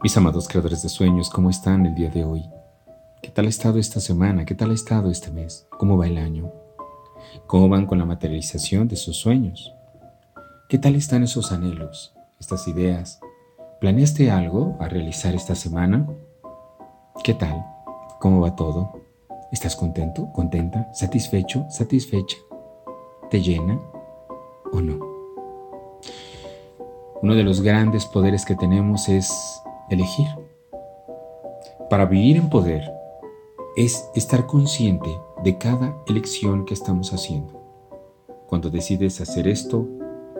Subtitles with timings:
[0.00, 2.48] Mis amados creadores de sueños, ¿cómo están el día de hoy?
[3.20, 4.44] ¿Qué tal ha estado esta semana?
[4.44, 5.66] ¿Qué tal ha estado este mes?
[5.76, 6.52] ¿Cómo va el año?
[7.48, 9.74] ¿Cómo van con la materialización de sus sueños?
[10.68, 13.18] ¿Qué tal están esos anhelos, estas ideas?
[13.80, 16.06] ¿Planeaste algo a realizar esta semana?
[17.24, 17.66] ¿Qué tal?
[18.20, 19.00] ¿Cómo va todo?
[19.50, 20.30] ¿Estás contento?
[20.32, 20.94] ¿Contenta?
[20.94, 21.66] ¿Satisfecho?
[21.70, 22.36] ¿Satisfecha?
[23.32, 23.80] ¿Te llena
[24.72, 25.00] o no?
[27.20, 29.60] Uno de los grandes poderes que tenemos es
[29.90, 30.26] elegir.
[31.90, 32.82] Para vivir en poder
[33.76, 35.08] es estar consciente
[35.44, 37.58] de cada elección que estamos haciendo.
[38.46, 39.86] Cuando decides hacer esto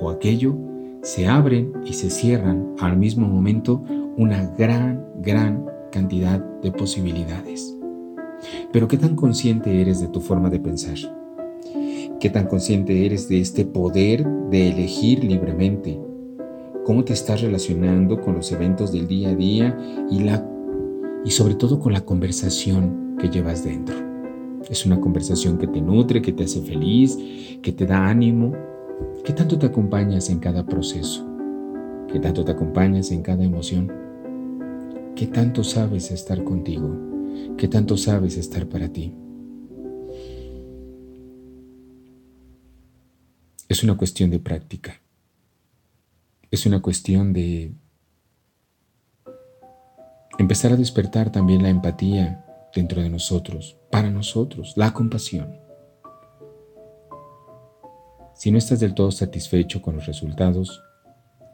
[0.01, 0.55] o aquello,
[1.03, 3.83] se abren y se cierran al mismo momento
[4.17, 7.77] una gran, gran cantidad de posibilidades.
[8.73, 10.97] Pero ¿qué tan consciente eres de tu forma de pensar?
[12.21, 16.01] ¿Qué tan consciente eres de este poder de elegir libremente?
[16.89, 20.43] Cómo te estás relacionando con los eventos del día a día y, la,
[21.23, 23.95] y sobre todo con la conversación que llevas dentro.
[24.71, 27.19] Es una conversación que te nutre, que te hace feliz,
[27.61, 28.55] que te da ánimo.
[29.23, 31.29] ¿Qué tanto te acompañas en cada proceso?
[32.11, 33.93] ¿Qué tanto te acompañas en cada emoción?
[35.15, 36.91] ¿Qué tanto sabes estar contigo?
[37.59, 39.13] ¿Qué tanto sabes estar para ti?
[43.69, 45.03] Es una cuestión de práctica.
[46.51, 47.75] Es una cuestión de
[50.39, 55.59] empezar a despertar también la empatía dentro de nosotros, para nosotros, la compasión.
[58.35, 60.83] Si no estás del todo satisfecho con los resultados,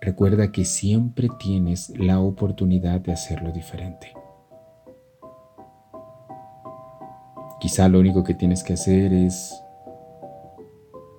[0.00, 4.12] recuerda que siempre tienes la oportunidad de hacerlo diferente.
[7.58, 9.60] Quizá lo único que tienes que hacer es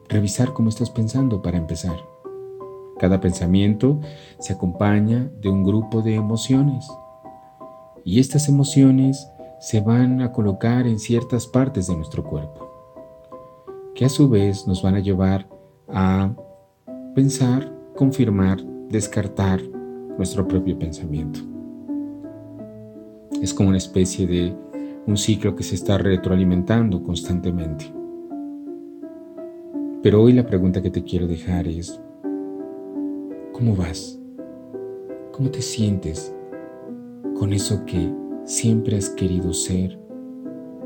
[0.08, 2.14] revisar cómo estás pensando para empezar.
[2.97, 3.99] Cada pensamiento
[4.39, 6.88] se acompaña de un grupo de emociones
[8.03, 9.29] y estas emociones
[9.59, 12.69] se van a colocar en ciertas partes de nuestro cuerpo,
[13.95, 15.47] que a su vez nos van a llevar
[15.88, 16.31] a
[17.16, 19.61] pensar, confirmar, descartar
[20.17, 21.39] nuestro propio pensamiento.
[23.41, 24.55] Es como una especie de
[25.07, 27.91] un ciclo que se está retroalimentando constantemente.
[30.01, 32.00] Pero hoy la pregunta que te quiero dejar es,
[33.57, 34.19] ¿Cómo vas?
[35.31, 36.35] ¿Cómo te sientes
[37.39, 39.97] con eso que siempre has querido ser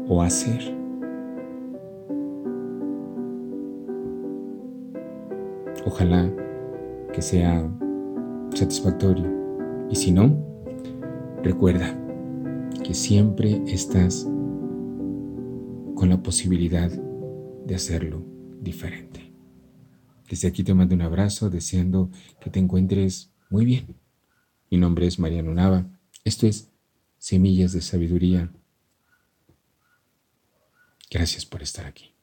[0.07, 0.77] o hacer?
[5.83, 6.31] Ojalá
[7.11, 7.67] que sea
[8.53, 9.25] satisfactorio.
[9.89, 10.37] Y si no,
[11.41, 11.97] recuerda
[12.83, 14.25] que siempre estás
[15.95, 16.91] con la posibilidad
[17.65, 18.21] de hacerlo
[18.61, 19.28] diferente.
[20.29, 23.95] Desde aquí te mando un abrazo deseando que te encuentres muy bien.
[24.69, 25.87] Mi nombre es Mariano Nava.
[26.23, 26.69] Esto es
[27.17, 28.51] Semillas de Sabiduría.
[31.09, 32.13] Gracias por estar aquí.